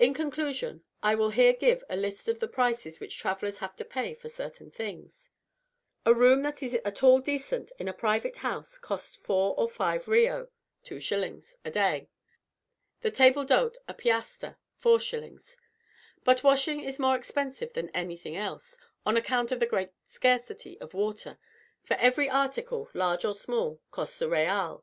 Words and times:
In 0.00 0.14
conclusion, 0.14 0.82
I 1.00 1.14
will 1.14 1.30
here 1.30 1.52
give 1.52 1.84
a 1.88 1.94
list 1.94 2.26
of 2.26 2.40
the 2.40 2.48
prices 2.48 2.98
which 2.98 3.16
travellers 3.20 3.58
have 3.58 3.76
to 3.76 3.84
pay 3.84 4.12
for 4.12 4.28
certain 4.28 4.68
things: 4.68 5.30
A 6.04 6.12
room 6.12 6.42
that 6.42 6.60
is 6.60 6.74
at 6.84 7.04
all 7.04 7.20
decent 7.20 7.70
in 7.78 7.86
a 7.86 7.92
private 7.92 8.38
house 8.38 8.78
costs 8.78 9.14
four 9.14 9.54
or 9.56 9.68
five 9.68 10.08
reaux 10.08 10.48
(2s.) 10.84 11.54
a 11.64 11.70
day; 11.70 12.08
the 13.02 13.12
table 13.12 13.44
d'hote 13.44 13.78
a 13.86 13.94
piaster 13.94 14.56
(4s.); 14.82 15.56
but 16.24 16.42
washing 16.42 16.80
is 16.80 16.98
more 16.98 17.14
expensive 17.14 17.74
than 17.74 17.90
anything 17.90 18.34
else, 18.34 18.76
on 19.06 19.16
account 19.16 19.52
of 19.52 19.60
the 19.60 19.66
great 19.70 19.92
scarcity 20.08 20.80
of 20.80 20.94
water, 20.94 21.38
for 21.84 21.94
every 21.98 22.28
article, 22.28 22.90
large 22.92 23.24
or 23.24 23.34
small, 23.34 23.80
costs 23.92 24.20
a 24.20 24.28
real 24.28 24.78